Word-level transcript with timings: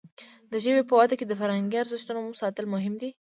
د 0.51 0.53
ژبې 0.63 0.83
په 0.87 0.93
وده 0.99 1.15
کې 1.19 1.25
د 1.27 1.33
فرهنګي 1.39 1.77
ارزښتونو 1.79 2.37
ساتل 2.41 2.65
مهم 2.73 2.93
دي. 3.01 3.09